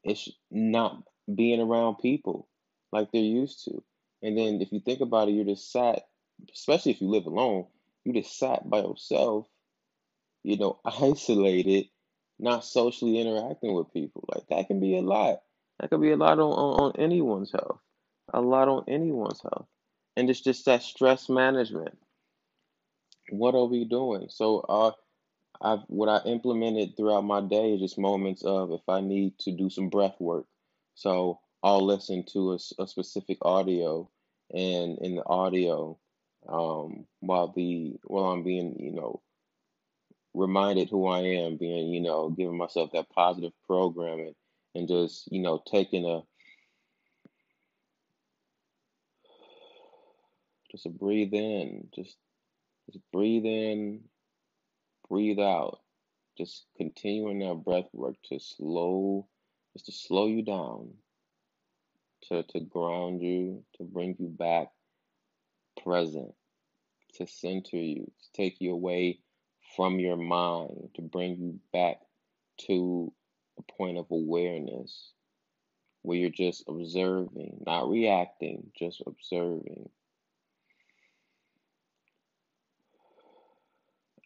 it's 0.04 0.30
not 0.50 1.02
being 1.34 1.60
around 1.60 1.96
people 1.96 2.48
like 2.92 3.12
they're 3.12 3.22
used 3.22 3.64
to. 3.66 3.82
And 4.22 4.38
then 4.38 4.60
if 4.62 4.72
you 4.72 4.80
think 4.80 5.00
about 5.00 5.28
it, 5.28 5.32
you're 5.32 5.44
just 5.44 5.72
sat, 5.72 6.08
especially 6.54 6.92
if 6.92 7.02
you 7.02 7.08
live 7.08 7.26
alone, 7.26 7.66
you 8.04 8.14
just 8.14 8.38
sat 8.38 8.68
by 8.70 8.80
yourself, 8.80 9.46
you 10.44 10.58
know, 10.58 10.80
isolated, 10.86 11.86
not 12.38 12.64
socially 12.64 13.18
interacting 13.20 13.74
with 13.74 13.92
people. 13.92 14.24
Like 14.34 14.46
that 14.48 14.66
can 14.66 14.80
be 14.80 14.96
a 14.96 15.02
lot. 15.02 15.40
That 15.80 15.90
could 15.90 16.00
be 16.00 16.12
a 16.12 16.16
lot 16.16 16.38
on, 16.38 16.52
on, 16.52 16.80
on 16.80 16.92
anyone's 16.98 17.52
health. 17.52 17.80
A 18.32 18.40
lot 18.40 18.68
on 18.68 18.84
anyone's 18.88 19.40
health. 19.42 19.66
And 20.16 20.30
it's 20.30 20.40
just 20.40 20.64
that 20.64 20.82
stress 20.82 21.28
management. 21.28 21.98
What 23.30 23.54
are 23.54 23.66
we 23.66 23.84
doing? 23.84 24.28
So 24.30 24.60
uh 24.60 24.92
I've 25.60 25.80
what 25.88 26.08
I 26.08 26.26
implemented 26.28 26.96
throughout 26.96 27.24
my 27.24 27.40
day 27.40 27.74
is 27.74 27.80
just 27.80 27.98
moments 27.98 28.42
of 28.42 28.72
if 28.72 28.82
I 28.88 29.00
need 29.00 29.38
to 29.40 29.52
do 29.52 29.70
some 29.70 29.88
breath 29.88 30.16
work. 30.20 30.46
So 30.94 31.40
I'll 31.62 31.84
listen 31.84 32.24
to 32.32 32.52
a, 32.52 32.58
a 32.82 32.86
specific 32.86 33.38
audio, 33.42 34.08
and 34.52 34.98
in 34.98 35.16
the 35.16 35.26
audio, 35.26 35.98
um, 36.48 37.06
while 37.20 37.52
the 37.56 37.96
while 38.04 38.26
I'm 38.26 38.42
being 38.42 38.76
you 38.78 38.92
know 38.92 39.22
reminded 40.36 40.90
who 40.90 41.06
I 41.06 41.20
am, 41.20 41.56
being 41.56 41.92
you 41.92 42.00
know 42.00 42.30
giving 42.30 42.56
myself 42.56 42.90
that 42.92 43.10
positive 43.10 43.52
programming, 43.66 44.34
and 44.74 44.88
just 44.88 45.30
you 45.32 45.40
know 45.40 45.62
taking 45.66 46.04
a 46.04 46.20
just 50.70 50.86
a 50.86 50.90
breathe 50.90 51.32
in, 51.34 51.88
just 51.94 52.16
just 52.92 53.00
breathe 53.12 53.46
in, 53.46 54.02
breathe 55.08 55.40
out, 55.40 55.80
just 56.36 56.66
continuing 56.76 57.40
that 57.40 57.64
breath 57.64 57.88
work 57.92 58.16
to 58.28 58.38
slow, 58.38 59.26
just 59.72 59.86
to 59.86 59.92
slow 59.92 60.26
you 60.26 60.42
down 60.42 60.90
to, 62.28 62.42
to 62.42 62.60
ground 62.60 63.22
you, 63.22 63.64
to 63.76 63.84
bring 63.84 64.16
you 64.18 64.28
back 64.28 64.68
present, 65.82 66.32
to 67.14 67.26
center 67.26 67.76
you, 67.76 68.04
to 68.04 68.32
take 68.34 68.60
you 68.60 68.72
away 68.72 69.20
from 69.76 70.00
your 70.00 70.16
mind, 70.16 70.90
to 70.97 71.02
bring 71.02 71.37
you 71.37 71.61
back 71.73 72.00
to 72.66 73.12
a 73.59 73.73
point 73.73 73.99
of 73.99 74.06
awareness 74.11 75.12
where 76.02 76.18
you're 76.18 76.30
just 76.30 76.64
observing, 76.68 77.62
not 77.66 77.88
reacting, 77.90 78.71
just 78.78 79.02
observing. 79.06 79.88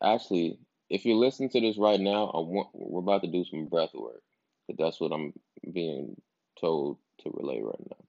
Actually, 0.02 0.59
if 0.88 1.04
you're 1.04 1.16
listening 1.16 1.50
to 1.50 1.61
this 1.61 1.78
right 1.78 2.00
now, 2.00 2.26
I 2.26 2.38
want, 2.38 2.69
we're 2.73 3.00
about 3.00 3.23
to 3.23 3.30
do 3.30 3.45
some 3.45 3.66
breath 3.66 3.95
work. 3.95 4.23
But 4.66 4.76
that's 4.78 5.00
what 5.00 5.12
I'm 5.12 5.33
being 5.73 6.21
told 6.61 6.99
to 7.21 7.30
relay 7.33 7.61
right 7.61 7.87
now. 7.90 8.04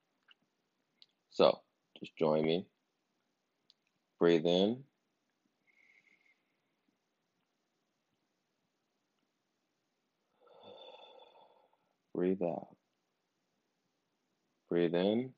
So 1.31 1.59
just 1.99 2.15
join 2.17 2.43
me. 2.43 2.65
Breathe 4.19 4.45
in, 4.45 4.83
breathe 12.13 12.41
out. 12.43 12.75
Breathe 14.69 14.95
in, 14.95 15.33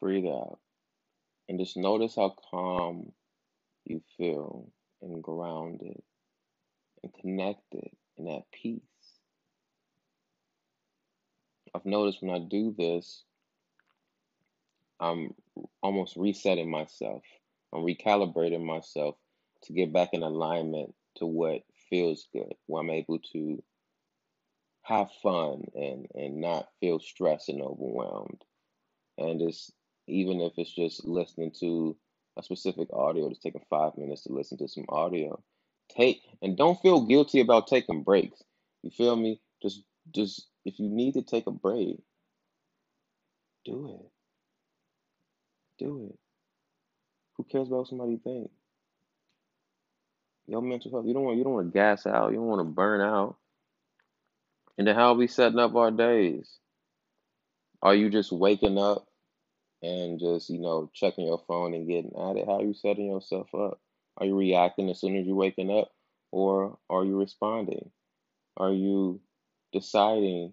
breathe 0.00 0.26
out. 0.26 0.58
And 1.48 1.58
just 1.58 1.76
notice 1.76 2.16
how 2.16 2.34
calm 2.50 3.12
you 3.86 4.02
feel 4.18 4.70
and 5.02 5.22
grounded 5.22 6.02
and 7.02 7.12
connected 7.20 7.90
and 8.18 8.28
at 8.28 8.50
peace. 8.52 8.82
I've 11.74 11.86
noticed 11.86 12.22
when 12.22 12.34
I 12.34 12.38
do 12.38 12.74
this, 12.76 13.24
I'm 15.00 15.34
almost 15.82 16.16
resetting 16.16 16.70
myself. 16.70 17.22
I'm 17.72 17.82
recalibrating 17.82 18.64
myself 18.64 19.16
to 19.64 19.72
get 19.72 19.92
back 19.92 20.10
in 20.12 20.22
alignment 20.22 20.94
to 21.16 21.26
what 21.26 21.62
feels 21.90 22.28
good, 22.32 22.54
where 22.66 22.82
I'm 22.82 22.90
able 22.90 23.18
to 23.32 23.62
have 24.82 25.10
fun 25.22 25.64
and, 25.74 26.06
and 26.14 26.40
not 26.40 26.68
feel 26.80 26.98
stressed 27.00 27.48
and 27.48 27.62
overwhelmed. 27.62 28.42
And 29.18 29.42
it's 29.42 29.70
even 30.06 30.40
if 30.40 30.52
it's 30.56 30.74
just 30.74 31.04
listening 31.04 31.52
to 31.60 31.96
a 32.38 32.42
specific 32.42 32.88
audio, 32.92 33.28
just 33.28 33.42
taking 33.42 33.64
five 33.68 33.96
minutes 33.98 34.22
to 34.24 34.32
listen 34.32 34.58
to 34.58 34.68
some 34.68 34.86
audio. 34.88 35.42
Take 35.96 36.22
and 36.42 36.56
don't 36.56 36.80
feel 36.80 37.06
guilty 37.06 37.40
about 37.40 37.66
taking 37.66 38.02
breaks. 38.02 38.42
You 38.82 38.90
feel 38.90 39.16
me? 39.16 39.40
Just 39.62 39.82
just 40.14 40.48
if 40.64 40.78
you 40.78 40.88
need 40.88 41.14
to 41.14 41.22
take 41.22 41.46
a 41.46 41.50
break, 41.50 41.98
do 43.64 44.00
it. 44.00 44.10
Do 45.78 46.10
it. 46.10 46.18
Who 47.38 47.44
cares 47.44 47.68
about 47.68 47.78
what 47.78 47.88
somebody 47.88 48.18
think? 48.22 48.50
Your 50.48 50.62
mental 50.62 50.90
health. 50.90 51.06
You 51.06 51.14
don't 51.14 51.24
want 51.24 51.38
you 51.38 51.44
don't 51.44 51.54
want 51.54 51.72
to 51.72 51.78
gas 51.78 52.06
out. 52.06 52.30
You 52.30 52.36
don't 52.36 52.46
want 52.46 52.60
to 52.60 52.64
burn 52.64 53.00
out. 53.00 53.36
And 54.78 54.86
then 54.86 54.94
how 54.94 55.12
are 55.12 55.14
we 55.14 55.26
setting 55.26 55.58
up 55.58 55.74
our 55.74 55.90
days? 55.90 56.58
Are 57.82 57.94
you 57.94 58.10
just 58.10 58.32
waking 58.32 58.78
up 58.78 59.06
and 59.82 60.18
just, 60.18 60.50
you 60.50 60.60
know, 60.60 60.90
checking 60.94 61.26
your 61.26 61.42
phone 61.46 61.74
and 61.74 61.88
getting 61.88 62.12
at 62.16 62.36
it? 62.36 62.46
How 62.46 62.58
are 62.58 62.64
you 62.64 62.74
setting 62.74 63.06
yourself 63.06 63.48
up? 63.54 63.80
Are 64.16 64.26
you 64.26 64.36
reacting 64.36 64.90
as 64.90 65.00
soon 65.00 65.16
as 65.16 65.26
you're 65.26 65.36
waking 65.36 65.70
up? 65.70 65.90
Or 66.32 66.78
are 66.90 67.04
you 67.04 67.18
responding? 67.18 67.90
Are 68.56 68.72
you 68.72 69.20
deciding 69.72 70.52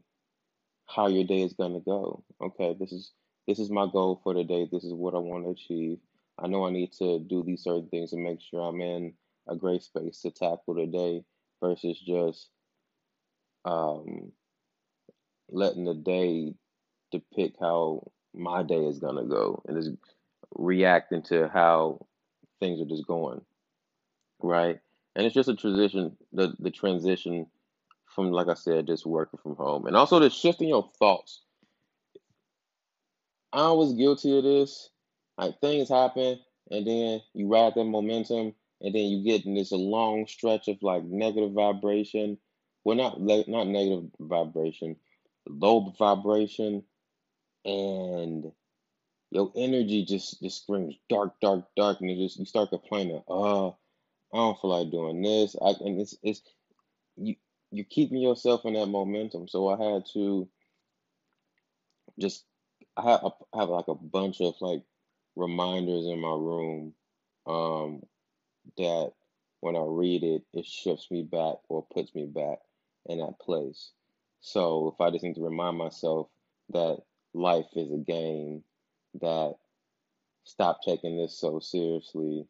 how 0.87 1.07
your 1.07 1.23
day 1.25 1.41
is 1.41 1.53
gonna 1.53 1.79
go? 1.79 2.23
Okay, 2.41 2.75
this 2.79 2.91
is 2.91 3.11
this 3.47 3.59
is 3.59 3.69
my 3.69 3.87
goal 3.91 4.19
for 4.23 4.33
the 4.33 4.43
day. 4.43 4.67
This 4.71 4.83
is 4.83 4.93
what 4.93 5.15
I 5.15 5.19
want 5.19 5.45
to 5.45 5.51
achieve. 5.51 5.99
I 6.39 6.47
know 6.47 6.65
I 6.65 6.71
need 6.71 6.91
to 6.93 7.19
do 7.19 7.43
these 7.43 7.63
certain 7.63 7.87
things 7.87 8.11
to 8.11 8.17
make 8.17 8.41
sure 8.41 8.61
I'm 8.61 8.81
in 8.81 9.13
a 9.47 9.55
great 9.55 9.83
space 9.83 10.21
to 10.21 10.31
tackle 10.31 10.73
the 10.75 10.85
day 10.85 11.23
versus 11.61 11.99
just 11.99 12.49
um, 13.65 14.31
letting 15.49 15.85
the 15.85 15.93
day 15.93 16.53
depict 17.11 17.57
how 17.59 18.11
my 18.33 18.63
day 18.63 18.85
is 18.85 18.99
gonna 18.99 19.23
go 19.25 19.63
and 19.67 19.77
just 19.77 19.91
reacting 20.55 21.21
to 21.23 21.47
how 21.47 22.05
things 22.59 22.81
are 22.81 22.85
just 22.85 23.07
going, 23.07 23.41
right? 24.41 24.79
And 25.15 25.25
it's 25.25 25.35
just 25.35 25.49
a 25.49 25.55
transition, 25.55 26.17
the 26.33 26.53
the 26.59 26.71
transition 26.71 27.47
from, 28.13 28.31
like 28.31 28.47
I 28.47 28.53
said, 28.53 28.87
just 28.87 29.05
working 29.05 29.39
from 29.41 29.55
home, 29.55 29.87
and 29.87 29.95
also 29.95 30.19
the 30.19 30.29
shifting 30.29 30.69
your 30.69 30.89
thoughts. 30.99 31.41
I 33.53 33.71
was 33.71 33.93
guilty 33.93 34.37
of 34.37 34.43
this. 34.43 34.89
Like 35.37 35.59
things 35.59 35.89
happen, 35.89 36.39
and 36.71 36.87
then 36.87 37.21
you 37.33 37.47
ride 37.47 37.73
that 37.75 37.83
momentum, 37.83 38.53
and 38.81 38.95
then 38.95 39.05
you 39.05 39.23
get 39.23 39.45
in 39.45 39.53
this 39.55 39.71
long 39.71 40.27
stretch 40.27 40.67
of 40.67 40.81
like 40.81 41.03
negative 41.03 41.51
vibration. 41.51 42.37
Well, 42.83 42.95
not 42.95 43.19
not 43.19 43.67
negative 43.67 44.11
vibration, 44.19 44.95
low 45.47 45.93
vibration, 45.97 46.83
and 47.65 48.51
your 49.31 49.51
energy 49.55 50.05
just 50.05 50.41
just 50.41 50.63
screams 50.63 50.95
dark, 51.09 51.33
dark, 51.41 51.65
dark, 51.75 51.99
and 51.99 52.09
you 52.09 52.25
just 52.25 52.39
you 52.39 52.45
start 52.45 52.69
complaining. 52.69 53.21
Oh, 53.27 53.75
I 54.33 54.37
don't 54.37 54.59
feel 54.61 54.69
like 54.71 54.91
doing 54.91 55.21
this. 55.21 55.55
I 55.61 55.73
and 55.81 55.99
it's 55.99 56.15
it's 56.23 56.41
you 57.17 57.35
you're 57.71 57.85
keeping 57.89 58.19
yourself 58.19 58.65
in 58.65 58.73
that 58.73 58.85
momentum. 58.85 59.47
So 59.47 59.67
I 59.67 59.93
had 59.93 60.05
to 60.13 60.47
just 62.19 62.45
I 62.95 63.11
have 63.11 63.31
I 63.53 63.59
have 63.59 63.69
like 63.69 63.87
a 63.89 63.95
bunch 63.95 64.39
of 64.41 64.55
like 64.61 64.83
reminders 65.35 66.05
in 66.07 66.19
my 66.19 66.29
room 66.29 66.93
um 67.47 68.01
that 68.77 69.11
when 69.61 69.75
I 69.75 69.83
read 69.85 70.23
it, 70.23 70.43
it 70.53 70.65
shifts 70.65 71.09
me 71.11 71.23
back 71.23 71.55
or 71.69 71.85
puts 71.93 72.13
me 72.13 72.25
back 72.25 72.59
in 73.07 73.19
that 73.19 73.39
place. 73.39 73.91
So 74.41 74.93
if 74.93 75.01
I 75.01 75.09
just 75.11 75.23
need 75.23 75.35
to 75.35 75.43
remind 75.43 75.77
myself 75.77 76.27
that 76.69 76.99
life 77.33 77.65
is 77.75 77.91
a 77.91 77.97
game, 77.97 78.63
that 79.21 79.55
stop 80.43 80.79
taking 80.83 81.17
this 81.17 81.39
so 81.39 81.59
seriously, 81.59 82.47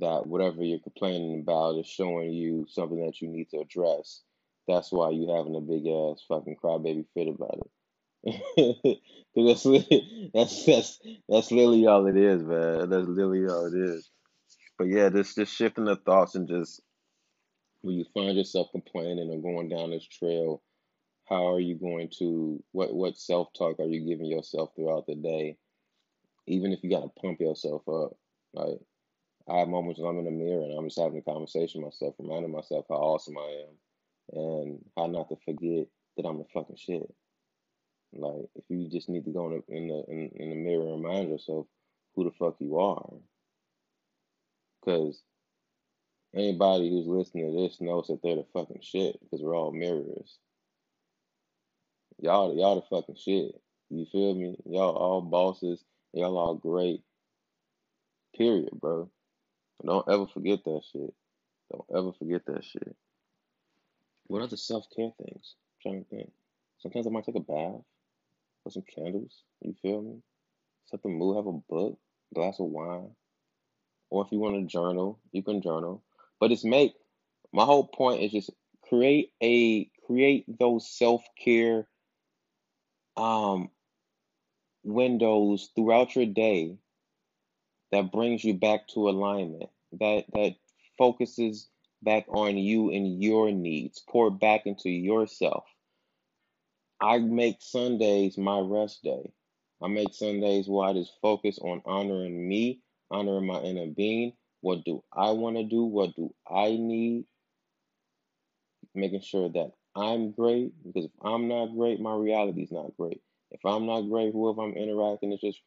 that 0.00 0.26
whatever 0.26 0.62
you're 0.62 0.80
complaining 0.80 1.40
about 1.40 1.78
is 1.78 1.86
showing 1.86 2.32
you 2.32 2.66
something 2.68 3.04
that 3.04 3.20
you 3.20 3.28
need 3.28 3.48
to 3.50 3.58
address. 3.60 4.22
That's 4.68 4.92
why 4.92 5.10
you 5.10 5.28
having 5.34 5.56
a 5.56 5.60
big 5.60 5.86
ass 5.86 6.24
fucking 6.28 6.56
crybaby 6.62 7.06
fit 7.14 7.28
about 7.28 7.58
it. 7.58 7.70
That's 9.36 9.64
that's 9.64 10.66
that's 10.66 11.00
that's 11.28 11.50
literally 11.52 11.86
all 11.86 12.06
it 12.06 12.16
is, 12.16 12.42
man. 12.42 12.90
That's 12.90 13.08
literally 13.08 13.46
all 13.48 13.66
it 13.66 13.74
is. 13.78 14.10
But 14.78 14.88
yeah, 14.88 15.10
just 15.10 15.36
just 15.36 15.54
shifting 15.54 15.86
the 15.86 15.96
thoughts 15.96 16.34
and 16.36 16.48
just 16.48 16.82
when 17.82 17.96
you 17.96 18.04
find 18.14 18.36
yourself 18.36 18.68
complaining 18.72 19.30
or 19.30 19.40
going 19.40 19.68
down 19.68 19.90
this 19.90 20.06
trail, 20.06 20.62
how 21.28 21.52
are 21.54 21.60
you 21.60 21.76
going 21.76 22.10
to 22.18 22.62
what 22.72 22.94
what 22.94 23.18
self 23.18 23.48
talk 23.58 23.80
are 23.80 23.86
you 23.86 24.06
giving 24.06 24.26
yourself 24.26 24.70
throughout 24.76 25.06
the 25.06 25.16
day? 25.16 25.56
Even 26.46 26.72
if 26.72 26.80
you 26.84 26.90
gotta 26.90 27.08
pump 27.20 27.40
yourself 27.40 27.82
up. 27.88 28.16
Like 28.54 28.80
I 29.48 29.58
have 29.58 29.68
moments 29.68 30.00
when 30.00 30.10
I'm 30.10 30.18
in 30.18 30.24
the 30.26 30.30
mirror 30.30 30.62
and 30.64 30.78
I'm 30.78 30.88
just 30.88 31.00
having 31.00 31.18
a 31.18 31.22
conversation 31.22 31.82
with 31.82 31.92
myself, 31.94 32.14
reminding 32.18 32.52
myself 32.52 32.86
how 32.88 32.96
awesome 32.96 33.36
I 33.38 33.64
am 33.68 34.38
and 34.40 34.78
how 34.96 35.06
not 35.06 35.28
to 35.30 35.36
forget 35.44 35.86
that 36.16 36.26
I'm 36.26 36.38
the 36.38 36.44
fucking 36.54 36.76
shit. 36.78 37.02
Like 38.12 38.48
if 38.56 38.64
you 38.68 38.88
just 38.88 39.08
need 39.08 39.24
to 39.24 39.30
go 39.30 39.46
in 39.46 39.62
the 39.66 39.76
in 39.76 39.88
the 39.88 40.04
in, 40.08 40.30
in 40.36 40.50
the 40.50 40.56
mirror 40.56 40.82
and 40.82 41.04
remind 41.04 41.30
yourself 41.30 41.66
who 42.14 42.24
the 42.24 42.32
fuck 42.32 42.56
you 42.58 42.78
are, 42.78 43.12
because 44.80 45.22
anybody 46.34 46.90
who's 46.90 47.06
listening 47.06 47.52
to 47.52 47.62
this 47.62 47.80
knows 47.80 48.08
that 48.08 48.20
they're 48.22 48.36
the 48.36 48.46
fucking 48.52 48.80
shit 48.82 49.18
because 49.20 49.42
we're 49.42 49.56
all 49.56 49.72
mirrors. 49.72 50.38
Y'all 52.18 52.56
y'all 52.56 52.76
the 52.76 52.96
fucking 52.96 53.16
shit. 53.16 53.60
You 53.90 54.06
feel 54.10 54.34
me? 54.34 54.56
Y'all 54.66 54.96
all 54.96 55.20
bosses. 55.20 55.84
Y'all 56.12 56.36
all 56.36 56.54
great. 56.54 57.02
Period, 58.36 58.70
bro. 58.72 59.10
Don't 59.84 60.08
ever 60.08 60.26
forget 60.26 60.64
that 60.64 60.82
shit. 60.92 61.14
Don't 61.72 61.84
ever 61.96 62.12
forget 62.12 62.44
that 62.46 62.64
shit. 62.64 62.96
What 64.26 64.42
other 64.42 64.56
self 64.56 64.86
care 64.94 65.10
things? 65.18 65.54
I'm 65.86 65.90
trying 65.90 66.04
to 66.04 66.10
think. 66.10 66.32
Sometimes 66.78 67.06
I 67.06 67.10
might 67.10 67.24
take 67.24 67.36
a 67.36 67.40
bath, 67.40 67.82
put 68.64 68.72
some 68.72 68.84
candles. 68.94 69.42
You 69.62 69.74
feel 69.82 70.02
me? 70.02 70.22
Set 70.86 71.02
the 71.02 71.08
mood. 71.08 71.36
Have 71.36 71.46
a 71.46 71.52
book, 71.52 71.98
glass 72.34 72.60
of 72.60 72.66
wine, 72.66 73.10
or 74.10 74.24
if 74.24 74.32
you 74.32 74.38
want 74.38 74.56
to 74.56 74.66
journal, 74.72 75.18
you 75.32 75.42
can 75.42 75.62
journal. 75.62 76.02
But 76.40 76.52
it's 76.52 76.64
make. 76.64 76.94
My 77.52 77.64
whole 77.64 77.86
point 77.86 78.22
is 78.22 78.32
just 78.32 78.50
create 78.88 79.32
a 79.42 79.90
create 80.06 80.44
those 80.58 80.88
self 80.88 81.22
care 81.42 81.86
um 83.16 83.70
windows 84.82 85.70
throughout 85.74 86.16
your 86.16 86.26
day 86.26 86.76
that 87.92 88.12
brings 88.12 88.44
you 88.44 88.54
back 88.54 88.88
to 88.88 89.08
alignment, 89.08 89.70
that 89.92 90.24
that 90.32 90.56
focuses 90.98 91.68
back 92.02 92.26
on 92.28 92.56
you 92.56 92.90
and 92.90 93.22
your 93.22 93.50
needs, 93.52 94.02
pour 94.08 94.30
back 94.30 94.66
into 94.66 94.90
yourself. 94.90 95.64
I 97.00 97.18
make 97.18 97.58
Sundays 97.60 98.36
my 98.36 98.60
rest 98.60 99.02
day. 99.02 99.32
I 99.82 99.88
make 99.88 100.12
Sundays 100.12 100.68
where 100.68 100.88
I 100.88 100.92
just 100.92 101.12
focus 101.22 101.58
on 101.58 101.80
honoring 101.86 102.46
me, 102.46 102.82
honoring 103.10 103.46
my 103.46 103.60
inner 103.60 103.86
being. 103.86 104.34
What 104.60 104.84
do 104.84 105.02
I 105.12 105.30
want 105.30 105.56
to 105.56 105.64
do? 105.64 105.84
What 105.84 106.14
do 106.16 106.34
I 106.46 106.72
need? 106.72 107.24
Making 108.94 109.22
sure 109.22 109.48
that 109.48 109.72
I'm 109.96 110.32
great 110.32 110.72
because 110.84 111.06
if 111.06 111.12
I'm 111.22 111.48
not 111.48 111.74
great, 111.74 112.00
my 112.00 112.14
reality 112.14 112.62
is 112.62 112.72
not 112.72 112.96
great. 112.98 113.22
If 113.50 113.64
I'm 113.64 113.86
not 113.86 114.02
great, 114.02 114.32
whoever 114.32 114.62
I'm 114.62 114.74
interacting 114.74 115.32
is 115.32 115.40
just 115.40 115.60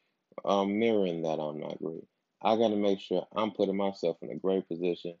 um, 0.44 0.78
mirroring 0.78 1.22
that 1.22 1.40
I'm 1.40 1.58
not 1.58 1.78
great. 1.82 2.04
I 2.42 2.56
got 2.56 2.68
to 2.68 2.76
make 2.76 3.00
sure 3.00 3.26
I'm 3.34 3.50
putting 3.50 3.76
myself 3.76 4.18
in 4.22 4.30
a 4.30 4.36
great 4.36 4.68
position 4.68 5.14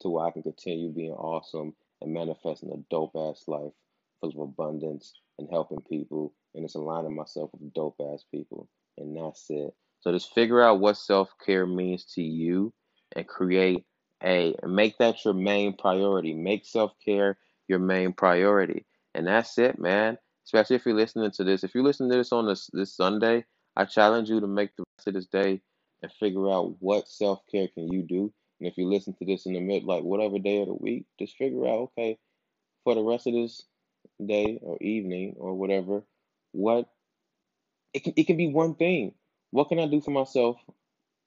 to 0.00 0.10
where 0.10 0.26
I 0.26 0.30
can 0.30 0.42
continue 0.44 0.90
being 0.90 1.12
awesome 1.12 1.74
and 2.00 2.12
manifesting 2.12 2.70
a 2.70 2.76
dope 2.90 3.16
ass 3.16 3.44
life 3.48 3.72
full 4.20 4.30
of 4.30 4.38
abundance 4.38 5.14
and 5.38 5.48
helping 5.50 5.80
people 5.88 6.32
and 6.56 6.64
it's 6.64 6.74
aligning 6.74 7.14
myself 7.14 7.50
with 7.52 7.72
dope 7.74 8.00
ass 8.00 8.24
people. 8.30 8.68
And 8.98 9.16
that's 9.16 9.46
it. 9.50 9.74
So 10.00 10.12
just 10.12 10.34
figure 10.34 10.62
out 10.62 10.80
what 10.80 10.96
self 10.96 11.30
care 11.44 11.66
means 11.66 12.04
to 12.14 12.22
you 12.22 12.72
and 13.14 13.26
create 13.26 13.84
a 14.24 14.54
make 14.64 14.96
that 14.98 15.24
your 15.24 15.34
main 15.34 15.76
priority. 15.76 16.34
Make 16.34 16.64
self 16.64 16.92
care 17.04 17.38
your 17.68 17.78
main 17.78 18.12
priority. 18.12 18.86
And 19.14 19.26
that's 19.26 19.58
it, 19.58 19.78
man. 19.78 20.18
Especially 20.44 20.76
if 20.76 20.86
you're 20.86 20.94
listening 20.94 21.30
to 21.32 21.44
this. 21.44 21.64
If 21.64 21.74
you 21.74 21.82
listen 21.82 22.08
to 22.08 22.16
this 22.16 22.32
on 22.32 22.46
this 22.46 22.70
this 22.72 22.96
Sunday, 22.96 23.44
I 23.76 23.84
challenge 23.84 24.30
you 24.30 24.40
to 24.40 24.46
make 24.46 24.74
the 24.76 24.84
rest 24.96 25.08
of 25.08 25.14
this 25.14 25.26
day 25.26 25.60
and 26.02 26.12
figure 26.12 26.50
out 26.50 26.76
what 26.80 27.08
self 27.08 27.40
care 27.50 27.68
can 27.68 27.92
you 27.92 28.02
do. 28.02 28.32
And 28.60 28.68
if 28.68 28.78
you 28.78 28.88
listen 28.88 29.14
to 29.18 29.26
this 29.26 29.44
in 29.44 29.52
the 29.52 29.60
mid, 29.60 29.84
like 29.84 30.02
whatever 30.02 30.38
day 30.38 30.62
of 30.62 30.68
the 30.68 30.74
week, 30.74 31.04
just 31.18 31.36
figure 31.36 31.66
out, 31.66 31.90
okay, 31.98 32.18
for 32.84 32.94
the 32.94 33.02
rest 33.02 33.26
of 33.26 33.34
this 33.34 33.66
day 34.24 34.58
or 34.62 34.78
evening 34.80 35.34
or 35.38 35.54
whatever, 35.54 36.02
what 36.52 36.88
it 37.92 38.04
can, 38.04 38.12
it 38.16 38.26
can 38.26 38.36
be 38.36 38.48
one 38.48 38.74
thing. 38.74 39.14
What 39.50 39.68
can 39.68 39.78
I 39.78 39.86
do 39.86 40.00
for 40.00 40.10
myself 40.10 40.58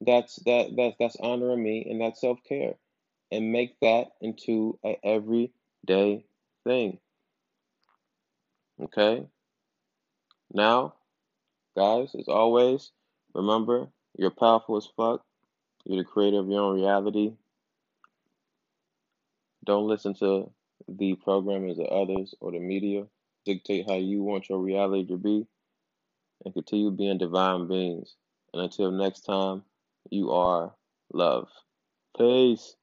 that's 0.02 0.38
that 0.46 0.76
that 0.78 0.94
that's 1.00 1.18
honoring 1.18 1.62
me 1.62 1.86
and 1.90 2.02
that's 2.02 2.22
self 2.22 2.40
care, 2.48 2.76
and 3.32 3.52
make 3.52 3.80
that 3.82 4.08
into 4.22 4.80
a 4.86 4.98
everyday 5.04 6.24
thing. 6.66 7.00
Okay. 8.82 9.26
Now, 10.54 10.96
guys, 11.76 12.16
as 12.18 12.28
always, 12.28 12.92
remember 13.34 13.88
you're 14.18 14.32
powerful 14.32 14.78
as 14.78 14.88
fuck. 14.96 15.24
You're 15.86 16.04
the 16.04 16.10
creator 16.10 16.40
of 16.40 16.50
your 16.50 16.62
own 16.62 16.76
reality. 16.76 17.34
Don't 19.66 19.88
listen 19.88 20.14
to 20.16 20.50
the 20.98 21.16
programmers 21.16 21.80
or 21.80 21.92
others 21.94 22.34
or 22.40 22.52
the 22.52 22.60
media 22.60 23.06
dictate 23.46 23.86
how 23.88 23.96
you 23.96 24.24
want 24.24 24.50
your 24.50 24.60
reality 24.60 25.08
to 25.08 25.18
be. 25.18 25.46
And 26.46 26.54
continue 26.54 26.92
being 26.92 27.18
divine 27.18 27.68
beings. 27.68 28.16
And 28.54 28.62
until 28.62 28.92
next 28.92 29.22
time, 29.22 29.64
you 30.10 30.32
are 30.32 30.74
love. 31.14 31.50
Peace. 32.18 32.76